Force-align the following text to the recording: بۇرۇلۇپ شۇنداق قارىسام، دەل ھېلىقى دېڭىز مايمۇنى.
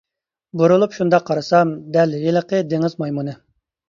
بۇرۇلۇپ 0.59 0.95
شۇنداق 0.99 1.25
قارىسام، 1.27 1.73
دەل 1.97 2.15
ھېلىقى 2.23 2.63
دېڭىز 2.73 2.97
مايمۇنى. 3.05 3.37